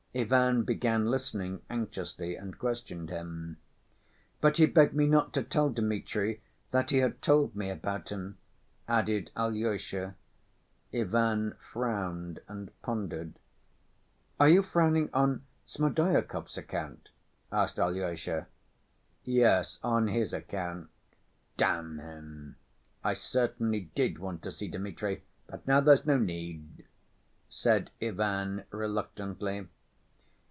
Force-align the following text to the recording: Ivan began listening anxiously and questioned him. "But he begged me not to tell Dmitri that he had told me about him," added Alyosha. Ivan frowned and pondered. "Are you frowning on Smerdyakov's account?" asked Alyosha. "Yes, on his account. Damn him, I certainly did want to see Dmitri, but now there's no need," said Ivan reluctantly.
Ivan 0.13 0.63
began 0.63 1.05
listening 1.09 1.61
anxiously 1.69 2.35
and 2.35 2.59
questioned 2.59 3.09
him. 3.09 3.55
"But 4.41 4.57
he 4.57 4.65
begged 4.65 4.93
me 4.93 5.07
not 5.07 5.31
to 5.35 5.41
tell 5.41 5.69
Dmitri 5.69 6.41
that 6.71 6.89
he 6.89 6.97
had 6.97 7.21
told 7.21 7.55
me 7.55 7.69
about 7.69 8.09
him," 8.09 8.37
added 8.89 9.31
Alyosha. 9.37 10.15
Ivan 10.93 11.55
frowned 11.61 12.41
and 12.49 12.71
pondered. 12.81 13.39
"Are 14.37 14.49
you 14.49 14.63
frowning 14.63 15.09
on 15.13 15.43
Smerdyakov's 15.65 16.57
account?" 16.57 17.07
asked 17.49 17.79
Alyosha. 17.79 18.47
"Yes, 19.23 19.79
on 19.81 20.09
his 20.09 20.33
account. 20.33 20.89
Damn 21.55 21.99
him, 21.99 22.55
I 23.01 23.13
certainly 23.13 23.89
did 23.95 24.19
want 24.19 24.41
to 24.41 24.51
see 24.51 24.67
Dmitri, 24.67 25.23
but 25.47 25.65
now 25.65 25.79
there's 25.79 26.05
no 26.05 26.17
need," 26.17 26.85
said 27.47 27.91
Ivan 28.01 28.65
reluctantly. 28.71 29.69